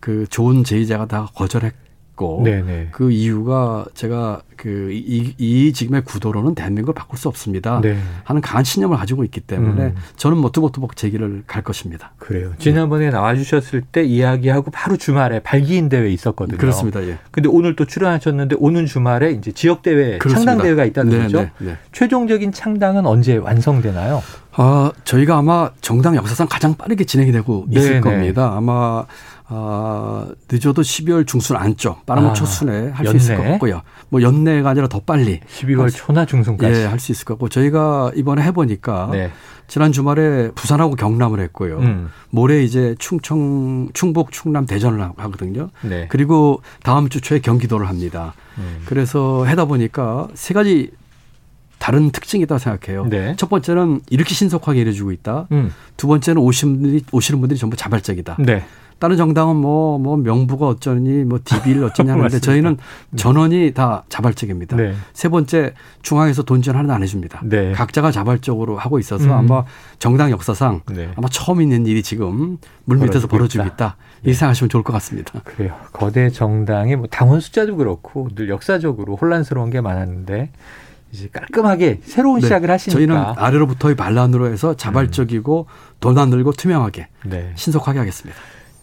그 0.00 0.26
좋은 0.28 0.64
제의자가 0.64 1.06
다 1.06 1.28
거절했고 1.34 1.87
있고 2.18 2.42
네네. 2.44 2.88
그 2.90 3.12
이유가 3.12 3.86
제가 3.94 4.42
그이 4.56 5.34
이 5.38 5.72
지금의 5.72 6.02
구도로는 6.02 6.56
대한민국을 6.56 6.92
바꿀 6.92 7.16
수 7.16 7.28
없습니다. 7.28 7.80
네. 7.80 7.96
하는 8.24 8.42
강한 8.42 8.64
신념을 8.64 8.96
가지고 8.96 9.22
있기 9.22 9.40
때문에 9.40 9.82
음. 9.84 9.94
저는 10.16 10.36
뭐 10.36 10.50
투벅투벅 10.50 10.96
제기를 10.96 11.44
갈 11.46 11.62
것입니다. 11.62 12.10
그래요. 12.18 12.52
지난번에 12.58 13.06
네. 13.06 13.10
나와주셨을 13.10 13.82
때 13.82 14.02
이야기하고 14.02 14.72
바로 14.72 14.96
주말에 14.96 15.38
발기인 15.40 15.88
대회 15.88 16.10
있었거든요. 16.10 16.58
그렇습니다. 16.58 17.02
예. 17.04 17.18
근데 17.30 17.48
오늘 17.48 17.76
또 17.76 17.84
출연하셨는데 17.84 18.56
오는 18.58 18.84
주말에 18.84 19.30
이제 19.30 19.52
지역 19.52 19.82
대회 19.82 20.18
창당 20.18 20.58
대회가 20.58 20.84
있다는 20.84 21.12
네, 21.12 21.22
거죠. 21.22 21.38
네, 21.38 21.50
네. 21.58 21.76
최종적인 21.92 22.50
창당은 22.50 23.06
언제 23.06 23.36
완성되나요? 23.36 24.22
아 24.60 24.90
저희가 25.04 25.38
아마 25.38 25.70
정당 25.80 26.16
역사상 26.16 26.48
가장 26.50 26.74
빠르게 26.74 27.04
진행이 27.04 27.30
되고 27.30 27.64
있을 27.70 27.88
네네. 27.88 28.00
겁니다. 28.00 28.54
아마 28.56 29.04
아, 29.50 30.26
늦어도 30.50 30.82
12월 30.82 31.26
중순 31.26 31.56
안쪽, 31.56 32.04
빠르면 32.04 32.30
아, 32.30 32.34
초순에 32.34 32.90
할 32.90 33.06
수 33.06 33.16
있을 33.16 33.36
것 33.36 33.42
같고요. 33.44 33.82
뭐 34.10 34.20
연내가 34.22 34.70
아니라 34.70 34.88
더 34.88 35.00
빨리. 35.00 35.40
12월 35.40 35.90
초나 35.94 36.26
중순까지. 36.26 36.80
예, 36.80 36.84
할 36.84 36.98
수 36.98 37.12
있을 37.12 37.24
것 37.24 37.34
같고 37.34 37.48
저희가 37.48 38.12
이번에 38.14 38.42
해보니까 38.42 39.08
네. 39.12 39.30
지난 39.66 39.92
주말에 39.92 40.50
부산하고 40.54 40.96
경남을 40.96 41.40
했고요. 41.40 41.78
음. 41.78 42.08
모레 42.30 42.62
이제 42.62 42.94
충청, 42.98 43.88
충북, 43.94 44.32
충남, 44.32 44.66
대전을 44.66 45.00
하거든요. 45.16 45.70
네. 45.82 46.06
그리고 46.10 46.62
다음 46.82 47.08
주 47.08 47.20
초에 47.20 47.38
경기도를 47.40 47.88
합니다. 47.88 48.34
음. 48.58 48.82
그래서 48.84 49.44
하다 49.46 49.64
보니까 49.66 50.28
세 50.34 50.52
가지 50.54 50.90
다른 51.78 52.10
특징이 52.10 52.42
있다고 52.44 52.58
생각해요. 52.58 53.06
네. 53.06 53.34
첫 53.36 53.48
번째는 53.48 54.00
이렇게 54.10 54.34
신속하게 54.34 54.80
이루어지고 54.80 55.12
있다. 55.12 55.46
음. 55.52 55.72
두 55.96 56.06
번째는 56.08 56.42
오시는 56.42 56.80
분들이, 56.80 57.04
오시는 57.12 57.40
분들이 57.40 57.58
전부 57.58 57.76
자발적이다. 57.76 58.36
네. 58.40 58.64
다른 58.98 59.16
정당은 59.16 59.56
뭐, 59.56 59.98
뭐 59.98 60.16
명부가 60.16 60.66
어쩌니, 60.66 61.24
뭐 61.24 61.38
DB를 61.44 61.84
어쩌냐 61.84 62.14
하는데 62.14 62.38
저희는 62.40 62.76
네. 63.10 63.16
전원이 63.16 63.72
다 63.74 64.04
자발적입니다. 64.08 64.76
네. 64.76 64.94
세 65.12 65.28
번째 65.28 65.74
중앙에서 66.02 66.42
돈전 66.42 66.74
하나도 66.74 66.92
안 66.94 67.02
해줍니다. 67.02 67.40
네. 67.44 67.72
각자가 67.72 68.10
자발적으로 68.10 68.76
하고 68.76 68.98
있어서 68.98 69.26
음. 69.26 69.32
아마 69.32 69.64
정당 69.98 70.30
역사상 70.30 70.82
네. 70.90 71.10
아마 71.16 71.28
처음 71.30 71.60
있는 71.62 71.86
일이 71.86 72.02
지금 72.02 72.58
물 72.84 72.98
밑에서 72.98 73.28
벌어지고 73.28 73.64
있다. 73.64 73.96
네. 73.98 74.20
이렇게 74.24 74.34
생각하시면 74.36 74.68
좋을 74.68 74.82
것 74.82 74.92
같습니다. 74.94 75.40
그래요. 75.44 75.74
거대 75.92 76.28
정당의 76.30 76.96
뭐 76.96 77.06
당원 77.08 77.40
숫자도 77.40 77.76
그렇고 77.76 78.28
늘 78.34 78.48
역사적으로 78.48 79.14
혼란스러운 79.16 79.70
게 79.70 79.80
많았는데 79.80 80.50
이제 81.12 81.28
깔끔하게 81.32 82.00
새로운 82.02 82.40
네. 82.40 82.46
시작을 82.46 82.70
하시니까 82.70 82.98
저희는 82.98 83.16
아래로부터의 83.16 83.94
반란으로 83.94 84.48
해서 84.52 84.74
자발적이고 84.74 85.66
음. 85.68 85.94
돈 86.00 86.18
안 86.18 86.30
들고 86.30 86.52
투명하게 86.52 87.08
네. 87.26 87.52
신속하게 87.54 88.00
하겠습니다. 88.00 88.38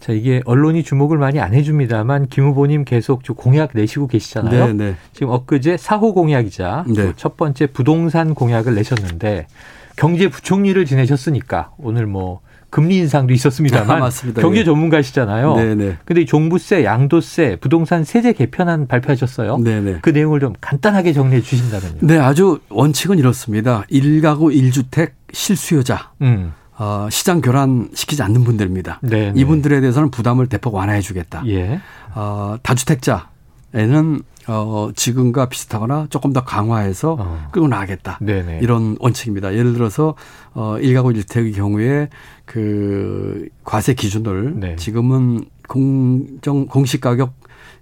자, 0.06 0.12
이게 0.12 0.40
언론이 0.44 0.84
주목을 0.84 1.18
많이 1.18 1.40
안 1.40 1.52
해줍니다만 1.52 2.28
김 2.28 2.44
후보님 2.44 2.84
계속 2.84 3.24
공약 3.36 3.70
내시고 3.74 4.06
계시잖아요. 4.06 4.66
네, 4.68 4.72
네. 4.72 4.96
지금 5.12 5.30
엊그제 5.30 5.78
사호 5.78 6.14
공약이자 6.14 6.84
네. 6.86 7.12
첫 7.16 7.36
번째 7.36 7.66
부동산 7.66 8.32
공약을 8.32 8.76
내셨는데 8.76 9.48
경제부총리를 9.96 10.84
지내셨으니까 10.84 11.72
오늘 11.78 12.06
뭐 12.06 12.38
금리 12.70 12.98
인상도 12.98 13.34
있었습니다만 13.34 13.98
아, 14.04 14.10
경제 14.38 14.60
예. 14.60 14.64
전문가시잖아요. 14.64 15.56
네네. 15.56 15.96
근데 16.04 16.24
종부세, 16.24 16.84
양도세, 16.84 17.56
부동산 17.60 18.04
세제 18.04 18.32
개편안 18.32 18.86
발표하셨어요. 18.86 19.58
네네. 19.58 19.98
그 20.02 20.10
내용을 20.10 20.38
좀 20.38 20.52
간단하게 20.60 21.14
정리해 21.14 21.40
주신다면요. 21.42 21.98
네, 22.02 22.18
아주 22.18 22.60
원칙은 22.68 23.18
이렇습니다. 23.18 23.82
1가구 23.90 24.54
1주택 24.54 25.10
실수요자. 25.32 26.12
음. 26.22 26.52
어, 26.78 27.08
시장 27.10 27.40
교란 27.40 27.88
시키지 27.94 28.22
않는 28.22 28.44
분들입니다. 28.44 29.00
네네. 29.02 29.40
이분들에 29.40 29.80
대해서는 29.80 30.10
부담을 30.10 30.46
대폭 30.46 30.74
완화해 30.74 31.00
주겠다. 31.00 31.42
예. 31.46 31.80
어, 32.14 32.56
다주택자에는 32.62 34.20
어, 34.48 34.90
지금과 34.94 35.48
비슷하거나 35.48 36.06
조금 36.10 36.32
더 36.32 36.44
강화해서 36.44 37.16
어. 37.18 37.48
끌고 37.50 37.66
나가겠다. 37.68 38.18
네네. 38.20 38.60
이런 38.62 38.96
원칙입니다. 39.00 39.54
예를 39.54 39.72
들어서 39.72 40.14
어, 40.54 40.76
1가구 40.78 41.16
1택의 41.16 41.54
경우에 41.54 42.08
그 42.44 43.48
과세 43.64 43.94
기준을 43.94 44.60
네. 44.60 44.76
지금은 44.76 45.46
공정 45.68 46.66
공시 46.66 47.00
가격 47.00 47.34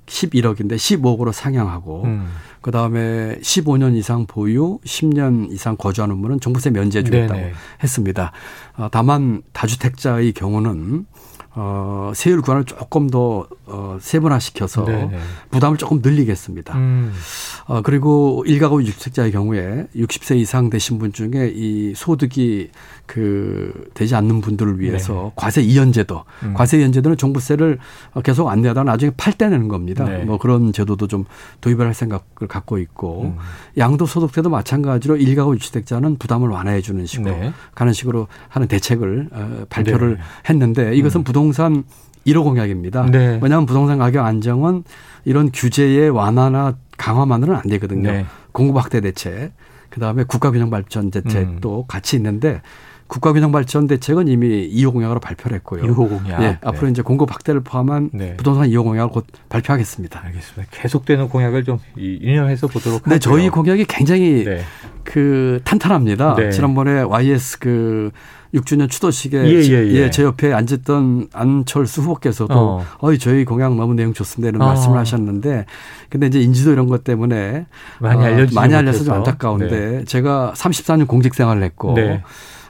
11억인데 0.06 0.76
15억으로 0.76 1.32
상향하고 1.32 2.04
음. 2.04 2.28
그다음에 2.60 3.36
15년 3.40 3.94
이상 3.96 4.26
보유, 4.26 4.78
10년 4.84 5.50
이상 5.52 5.76
거주하는 5.76 6.20
분은 6.22 6.40
종부세 6.40 6.70
면제해 6.70 7.04
주겠다고 7.04 7.40
네네. 7.40 7.52
했습니다. 7.82 8.32
어, 8.76 8.88
다만 8.90 9.42
다주택자의 9.52 10.32
경우는 10.32 11.06
어, 11.56 12.12
세율 12.14 12.40
구간을 12.40 12.64
조금 12.64 13.08
더 13.08 13.46
어, 13.66 13.98
세분화시켜서 14.00 14.84
네네. 14.84 15.18
부담을 15.50 15.76
조금 15.76 16.00
늘리겠습니다. 16.02 16.74
음. 16.76 17.12
어, 17.66 17.80
그리고 17.82 18.44
일가구 18.46 18.78
6주택자의 18.78 19.32
경우에 19.32 19.86
60세 19.96 20.36
이상 20.36 20.68
되신 20.68 20.98
분 20.98 21.12
중에 21.12 21.52
이 21.54 21.94
소득이 21.94 22.70
그 23.06 23.88
되지 23.94 24.14
않는 24.14 24.40
분들을 24.40 24.80
위해서 24.80 25.14
네. 25.14 25.32
과세 25.34 25.62
이연제도, 25.62 26.24
음. 26.42 26.54
과세 26.54 26.78
이연제도는 26.78 27.16
종부세를 27.16 27.78
계속 28.22 28.48
안 28.48 28.62
내다가 28.62 28.84
나중에 28.84 29.12
팔때 29.16 29.48
내는 29.48 29.68
겁니다. 29.68 30.04
네. 30.04 30.24
뭐 30.24 30.38
그런 30.38 30.72
제도도 30.72 31.06
좀 31.06 31.24
도입을 31.60 31.86
할 31.86 31.94
생각을 31.94 32.48
갖고 32.48 32.78
있고 32.78 33.34
음. 33.36 33.36
양도소득세도 33.78 34.50
마찬가지로 34.50 35.16
일가구 35.16 35.52
6주택자는 35.54 36.18
부담을 36.18 36.48
완화해 36.50 36.80
주는 36.82 37.04
식으로 37.06 37.30
네. 37.30 37.52
가는 37.74 37.92
식으로 37.92 38.28
하는 38.48 38.68
대책을 38.68 39.28
어, 39.32 39.64
발표를 39.70 40.16
네. 40.16 40.22
했는데 40.48 40.94
이것은 40.96 41.22
음. 41.22 41.24
부동산 41.24 41.84
1호 42.26 42.42
공약입니다. 42.44 43.06
네. 43.10 43.38
왜냐하면 43.42 43.66
부동산 43.66 43.98
가격 43.98 44.24
안정은 44.24 44.84
이런 45.24 45.50
규제의 45.52 46.10
완화나 46.10 46.76
강화만으로는 46.96 47.60
안 47.60 47.68
되거든요. 47.70 48.10
네. 48.10 48.26
공급 48.52 48.76
확대 48.76 49.00
대책, 49.00 49.52
그 49.90 50.00
다음에 50.00 50.24
국가 50.24 50.50
균형 50.50 50.70
발전 50.70 51.10
대책도 51.10 51.80
음. 51.80 51.84
같이 51.86 52.16
있는데 52.16 52.62
국가균형 53.06 53.52
발전 53.52 53.86
대책은 53.86 54.28
이미 54.28 54.68
2호 54.70 54.92
공약으로 54.92 55.20
발표를 55.20 55.56
했고요. 55.58 55.82
2호 55.82 56.08
공약. 56.08 56.40
네, 56.40 56.58
앞으로 56.62 56.88
이제 56.88 57.02
공급 57.02 57.32
확대를 57.32 57.60
포함한 57.60 58.10
네. 58.12 58.36
부동산 58.36 58.68
2호 58.68 58.82
공약을 58.82 59.12
곧 59.12 59.26
발표하겠습니다. 59.48 60.22
알겠습니다. 60.24 60.70
계속되는 60.70 61.28
공약을 61.28 61.64
좀 61.64 61.78
인용해서 61.96 62.66
보도록. 62.66 63.02
네, 63.06 63.18
저희 63.18 63.50
공약이 63.50 63.84
굉장히 63.84 64.44
네. 64.44 64.62
그 65.04 65.60
탄탄합니다. 65.64 66.34
네. 66.36 66.50
지난번에 66.50 67.02
YS 67.02 67.58
그 67.58 68.10
6주년 68.54 68.88
추도식에 68.88 69.36
예, 69.36 69.50
예, 69.50 69.88
예. 69.88 69.92
예, 69.94 70.10
제 70.10 70.22
옆에 70.22 70.52
앉았던 70.52 71.28
안철수 71.32 72.02
후보께서도 72.02 72.54
어. 72.54 72.84
어이 72.98 73.18
저희 73.18 73.44
공약 73.44 73.74
너무 73.74 73.94
내용 73.94 74.12
좋습니다 74.12 74.50
이런 74.50 74.62
어. 74.62 74.66
말씀을 74.66 74.96
하셨는데 74.96 75.66
근데 76.08 76.28
이제 76.28 76.40
인지도 76.40 76.72
이런 76.72 76.86
것 76.86 77.02
때문에 77.02 77.66
많이 77.98 78.24
알려지 78.24 78.56
어, 78.56 78.60
많이 78.60 78.74
알려서 78.74 79.04
좀 79.04 79.14
안타까운데 79.14 79.68
네. 79.68 80.04
제가 80.04 80.52
34년 80.54 81.08
공직 81.08 81.34
생활을 81.34 81.64
했고 81.64 81.94
네. 81.94 82.22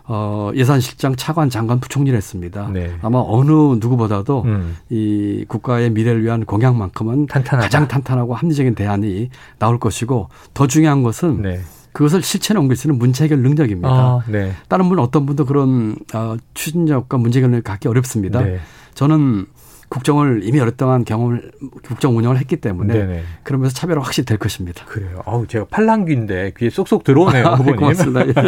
어, 0.06 0.50
예산실장 0.54 1.16
차관 1.16 1.48
장관 1.48 1.80
부총리를 1.80 2.16
했습니다. 2.16 2.68
네. 2.72 2.92
아마 3.00 3.22
어느 3.26 3.50
누구보다도 3.50 4.42
음. 4.42 4.76
이 4.90 5.44
국가의 5.48 5.90
미래를 5.90 6.22
위한 6.22 6.44
공약만큼은 6.44 7.26
탄탄하다. 7.26 7.66
가장 7.66 7.88
탄탄하고 7.88 8.34
합리적인 8.34 8.74
대안이 8.74 9.30
나올 9.58 9.78
것이고 9.78 10.28
더 10.52 10.66
중요한 10.66 11.02
것은 11.02 11.42
네. 11.42 11.60
그것을 11.92 12.22
실천에 12.22 12.58
옮길 12.58 12.76
수 12.76 12.88
있는 12.88 12.98
문제 12.98 13.24
해결 13.24 13.38
능력입니다. 13.38 13.88
아, 13.88 14.22
네. 14.28 14.52
다른 14.68 14.88
분 14.88 14.98
어떤 14.98 15.26
분도 15.26 15.46
그런 15.46 15.96
어, 16.12 16.36
추진력과 16.52 17.18
문제 17.18 17.38
해결을 17.38 17.62
갖기 17.62 17.88
어렵습니다. 17.88 18.42
네. 18.42 18.58
저는 18.94 19.46
국정을 19.94 20.40
이미 20.42 20.58
오랫동안 20.58 21.04
경험을 21.04 21.52
국정 21.84 22.16
운영을 22.16 22.38
했기 22.38 22.56
때문에 22.56 22.92
네네. 22.92 23.22
그러면서 23.44 23.74
차별화 23.76 24.02
확실히 24.02 24.26
될 24.26 24.38
것입니다. 24.38 24.84
그래요. 24.86 25.22
아우 25.24 25.46
제가 25.46 25.66
팔랑귀인데 25.70 26.54
귀에 26.58 26.68
쏙쏙 26.68 27.04
들어오네요, 27.04 27.44
후보님. 27.58 27.76
고맙습니다. 27.76 28.42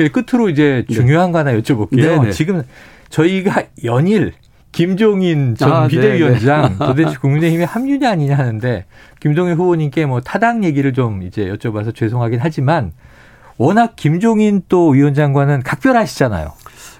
예. 0.00 0.08
끝으로 0.08 0.48
이제 0.48 0.86
네. 0.88 0.94
중요한 0.94 1.30
거 1.30 1.40
하나 1.40 1.52
여쭤볼게요. 1.52 2.20
네네. 2.20 2.32
지금 2.32 2.62
저희가 3.10 3.64
연일 3.84 4.32
김종인 4.72 5.56
전 5.56 5.72
아, 5.72 5.88
비대위원장 5.88 6.78
도대체 6.78 7.16
국민의힘에 7.16 7.64
합류냐 7.64 8.10
아니냐 8.10 8.38
하는데 8.38 8.86
김종인 9.20 9.56
후보님께 9.56 10.06
뭐 10.06 10.22
타당 10.22 10.64
얘기를 10.64 10.94
좀 10.94 11.22
이제 11.22 11.50
여쭤봐서 11.50 11.94
죄송하긴 11.94 12.38
하지만 12.40 12.92
워낙 13.58 13.94
김종인 13.96 14.62
또 14.70 14.88
위원장과는 14.88 15.64
각별하시잖아요. 15.64 16.52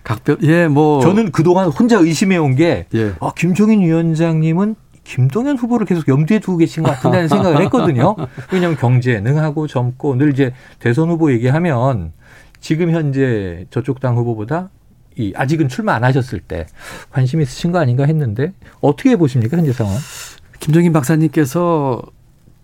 각별 0.05 0.38
예 0.43 0.69
뭐 0.69 1.00
저는 1.00 1.33
그동안 1.33 1.69
혼자 1.69 1.99
의심해 1.99 2.37
온 2.37 2.55
게 2.57 2.87
예. 2.95 3.12
아, 3.21 3.31
김종인 3.37 3.81
위원장님은 3.81 4.75
김동연 5.05 5.57
후보를 5.57 5.87
계속 5.87 6.07
염두에 6.09 6.38
두고 6.38 6.59
계신 6.59 6.83
것 6.83 6.90
같은다는 6.90 7.28
생각을 7.28 7.62
했거든요. 7.62 8.14
왜냐하면 8.52 8.76
경제 8.78 9.21
능하고 9.21 9.67
젊고 9.67 10.17
늘 10.17 10.33
이제 10.33 10.52
대선 10.81 11.09
후보 11.09 11.33
얘기하면 11.33 12.12
지금 12.61 12.90
현재 12.90 13.64
저쪽 13.71 14.00
당 14.00 14.17
후보보다 14.17 14.69
이 15.17 15.33
아직은 15.35 15.69
출마 15.69 15.95
안 15.95 16.05
하셨을 16.05 16.40
때 16.40 16.67
관심 17.11 17.40
있으신 17.40 17.73
거 17.73 17.78
아닌가 17.78 18.05
했는데 18.05 18.52
어떻게 18.81 19.17
보십니까 19.17 19.57
현재 19.57 19.73
상황? 19.73 19.95
김종인 20.61 20.93
박사님께서 20.93 22.02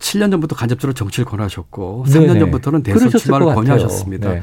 7년 0.01 0.31
전부터 0.31 0.55
간접적으로 0.57 0.93
정치를 0.93 1.25
권하셨고 1.25 2.05
네네. 2.09 2.27
3년 2.27 2.39
전부터는 2.41 2.83
대선 2.83 3.09
출마를 3.11 3.55
권유하셨습니다. 3.55 4.31
네. 4.35 4.43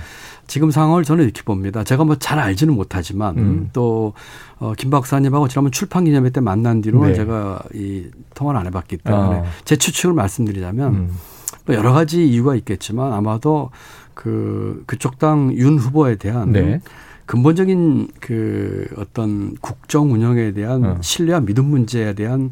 지금 0.52 0.70
상황을 0.70 1.06
저는 1.06 1.24
이렇게 1.24 1.44
봅니다. 1.44 1.86
제가 1.86 2.04
뭐 2.04 2.18
잘 2.20 2.38
알지는 2.38 2.76
못하지만 2.76 3.38
음. 3.38 3.70
또 3.72 4.12
어, 4.60 4.74
김 4.78 4.90
박사님하고 4.90 5.48
지난번 5.48 5.72
출판 5.72 6.04
기념회 6.04 6.30
때 6.32 6.42
만난 6.42 6.82
뒤로는 6.82 7.08
네. 7.08 7.16
제가 7.16 7.64
이 7.74 8.08
통화를 8.36 8.60
안 8.60 8.66
해봤기 8.68 8.98
때문에 8.98 9.38
어. 9.38 9.46
제 9.64 9.78
추측을 9.78 10.14
말씀드리자면 10.14 10.94
음. 10.94 11.18
뭐 11.66 11.74
여러 11.74 11.94
가지 11.94 12.28
이유가 12.28 12.56
있겠지만 12.56 13.14
아마도 13.14 13.70
그 14.14 14.84
그쪽 14.88 15.20
당 15.20 15.54
윤 15.56 15.78
후보에 15.80 16.16
대한 16.18 16.52
네. 16.52 16.82
근본적인 17.28 18.10
그 18.20 18.88
어떤 18.98 19.56
국정 19.62 20.12
운영에 20.12 20.52
대한 20.52 20.84
어. 20.84 20.98
신뢰와 21.00 21.40
믿음 21.40 21.68
문제에 21.68 22.14
대한 22.14 22.52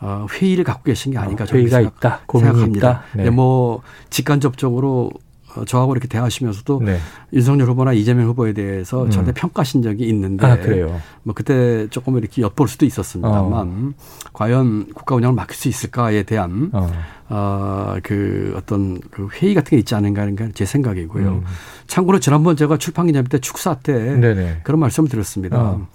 어, 0.00 0.28
회의를 0.30 0.62
갖고 0.62 0.84
계신 0.84 1.10
게 1.10 1.18
아닌가 1.18 1.46
저는 1.46 1.62
회의가 1.62 1.78
생각, 1.78 1.96
있다, 1.98 2.20
생각합니다. 2.32 3.02
있다. 3.12 3.24
네. 3.24 3.30
뭐 3.30 3.82
직간접적으로 4.08 5.10
어, 5.10 5.20
저하고 5.66 5.92
이렇게 5.92 6.06
대하시면서도 6.08 6.82
네. 6.84 6.98
윤석열 7.32 7.68
후보나 7.68 7.92
이재명 7.92 8.26
후보에 8.28 8.52
대해서 8.52 9.04
음. 9.04 9.10
저한테 9.10 9.32
평가하신 9.32 9.82
적이 9.82 10.08
있는데 10.08 10.46
아, 10.46 10.56
그래요. 10.56 11.00
뭐 11.22 11.34
그때 11.34 11.88
조금 11.88 12.18
이렇게 12.18 12.42
엿볼 12.42 12.68
수도 12.68 12.86
있었습니다만 12.86 13.68
어. 13.68 13.92
과연 14.32 14.92
국가 14.94 15.14
운영을 15.14 15.34
맡길 15.34 15.56
수 15.56 15.68
있을까에 15.68 16.22
대한 16.24 16.70
어. 16.72 16.90
어, 17.28 17.96
그 18.02 18.54
어떤 18.56 19.00
그 19.10 19.28
회의 19.34 19.54
같은 19.54 19.70
게 19.70 19.78
있지 19.78 19.94
않은가 19.94 20.22
하는 20.22 20.36
게 20.36 20.50
제 20.54 20.64
생각이고요. 20.64 21.28
음. 21.28 21.44
참고로 21.86 22.20
지난번 22.20 22.56
제가 22.56 22.76
출판 22.76 23.06
기념 23.06 23.24
때 23.24 23.38
축사 23.38 23.74
때 23.74 23.92
네네. 24.16 24.60
그런 24.62 24.80
말씀을 24.80 25.08
드렸습니다. 25.08 25.58
어. 25.58 25.86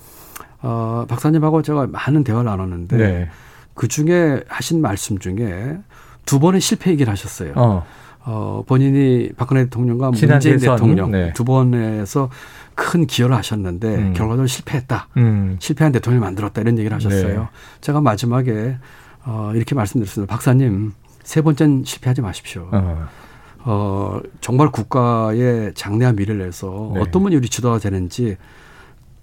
어, 0.62 1.06
박사님하고 1.08 1.62
제가 1.62 1.88
많은 1.88 2.23
대화를 2.23 2.49
나눴는데 2.49 2.97
네. 2.97 3.29
그 3.75 3.88
중에 3.88 4.41
하신 4.47 4.82
말씀 4.82 5.19
중에 5.19 5.77
두 6.25 6.39
번의 6.39 6.62
실패 6.62 6.91
얘기를 6.91 7.12
하셨어요. 7.12 7.53
어. 7.56 7.86
어, 8.27 8.63
본인이 8.65 9.29
박근혜 9.38 9.65
대통령과 9.65 10.09
문재인 10.09 10.39
대선, 10.39 10.75
대통령 10.75 11.11
네. 11.11 11.31
두 11.33 11.45
번에서 11.45 12.29
큰 12.73 13.05
기여를 13.05 13.35
하셨는데 13.35 13.88
음. 13.88 14.13
결과적으로 14.13 14.47
실패했다. 14.47 15.09
음. 15.17 15.57
실패한 15.59 15.91
대통령을 15.91 16.25
만들었다. 16.25 16.61
이런 16.61 16.77
얘기를 16.79 16.95
하셨어요. 16.95 17.39
네. 17.39 17.47
제가 17.81 18.01
마지막에 18.01 18.77
어, 19.25 19.51
이렇게 19.53 19.75
말씀드렸습니다. 19.75 20.31
박사님, 20.31 20.93
세 21.23 21.41
번째는 21.41 21.83
실패하지 21.85 22.21
마십시오. 22.21 22.67
어. 22.71 23.07
어 23.67 24.19
정말 24.41 24.69
국가의 24.71 25.73
장래와 25.73 26.13
미래를 26.13 26.39
위해서 26.41 26.91
네. 26.93 27.01
어떤 27.01 27.23
분이 27.23 27.35
우리 27.35 27.49
지도가 27.49 27.79
되는지 27.79 28.38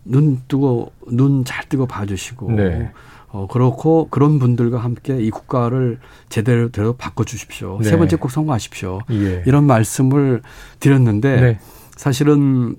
눈 0.04 0.42
뜨고 0.48 0.90
눈 1.06 1.44
잘 1.44 1.68
뜨고 1.68 1.86
봐주시고 1.86 2.50
네. 2.52 2.90
어, 3.32 3.46
그렇고 3.46 4.08
그런 4.10 4.38
분들과 4.38 4.78
함께 4.78 5.18
이 5.20 5.30
국가를 5.30 5.98
제대로 6.28 6.68
대로 6.68 6.92
바꿔주십시오. 6.92 7.78
네. 7.80 7.88
세 7.88 7.96
번째 7.96 8.16
꼭 8.16 8.30
성공하십시오. 8.30 9.00
예. 9.10 9.42
이런 9.46 9.64
말씀을 9.64 10.42
드렸는데 10.80 11.40
네. 11.40 11.58
사실은 11.96 12.76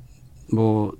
뭐 0.51 0.93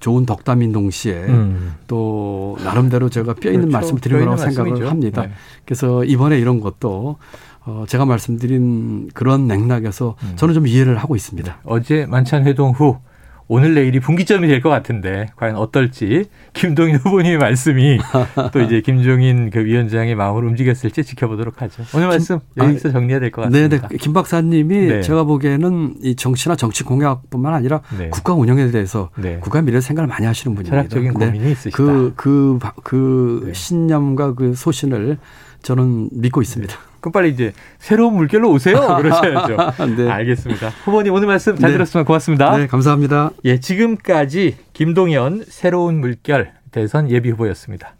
좋은 0.00 0.26
덕담인 0.26 0.72
동시에 0.72 1.24
음. 1.24 1.74
또 1.86 2.56
나름대로 2.64 3.08
제가 3.08 3.34
뼈 3.34 3.50
있는 3.50 3.68
그렇죠. 3.68 3.72
말씀을 3.72 4.00
드린 4.00 4.18
거라고 4.18 4.36
생각을 4.38 4.70
말씀이죠. 4.70 4.90
합니다. 4.90 5.22
네. 5.22 5.30
그래서 5.64 6.04
이번에 6.04 6.38
이런 6.38 6.60
것도 6.60 7.16
어, 7.64 7.84
제가 7.88 8.04
말씀드린 8.06 9.10
그런 9.14 9.46
맥락에서 9.46 10.16
음. 10.22 10.32
저는 10.36 10.54
좀 10.54 10.66
이해를 10.66 10.98
하고 10.98 11.14
있습니다. 11.14 11.60
어제 11.64 12.06
만찬 12.06 12.44
회동 12.44 12.72
후 12.72 12.98
오늘 13.48 13.74
내일이 13.74 14.00
분기점이 14.00 14.48
될 14.48 14.60
것 14.60 14.70
같은데 14.70 15.26
과연 15.36 15.54
어떨지 15.56 16.24
김동인 16.52 16.96
후보님의 17.02 17.38
말씀이 17.38 17.98
또 18.52 18.60
이제 18.60 18.80
김종인 18.80 19.50
그 19.50 19.64
위원장의 19.64 20.14
마음을 20.16 20.44
움직였을지 20.44 21.04
지켜보도록 21.04 21.62
하죠. 21.62 21.84
오늘 21.94 22.08
말씀 22.08 22.40
여기서 22.56 22.90
정리해야 22.90 23.20
될 23.20 23.30
것 23.30 23.42
같습니다. 23.42 23.76
네, 23.76 23.88
네. 23.88 23.96
김 23.98 24.12
박사님이 24.12 24.78
네. 24.86 25.00
제가 25.02 25.24
보기에는 25.24 25.94
이 26.02 26.16
정치나 26.16 26.56
정치 26.56 26.82
공약뿐만 26.82 27.54
아니라 27.54 27.82
네. 27.96 28.08
국가 28.10 28.32
운영에 28.34 28.70
대해서 28.70 29.10
네. 29.16 29.38
국가 29.40 29.62
미래 29.62 29.80
생각을 29.80 30.08
많이 30.08 30.26
하시는 30.26 30.54
분입니다. 30.56 30.76
철학적인 30.88 31.14
고민이 31.14 31.52
있으시다. 31.52 31.76
그, 31.76 32.12
그, 32.16 32.58
그 32.82 33.42
네. 33.46 33.52
신념과 33.52 34.34
그 34.34 34.54
소신을 34.54 35.18
저는 35.62 36.08
믿고 36.12 36.42
있습니다. 36.42 36.74
그럼 37.06 37.12
빨리 37.12 37.28
이제 37.28 37.52
새로운 37.78 38.14
물결로 38.14 38.50
오세요. 38.50 38.80
그러셔야죠. 38.98 39.56
네. 39.96 40.10
알겠습니다. 40.10 40.70
후보님 40.84 41.12
오늘 41.12 41.28
말씀 41.28 41.56
잘 41.56 41.70
네. 41.70 41.76
들었습니다. 41.76 42.04
고맙습니다. 42.04 42.56
네, 42.56 42.66
감사합니다. 42.66 43.30
예, 43.44 43.60
지금까지 43.60 44.56
김동연 44.72 45.44
새로운 45.46 46.00
물결 46.00 46.52
대선 46.72 47.08
예비 47.08 47.30
후보였습니다. 47.30 47.94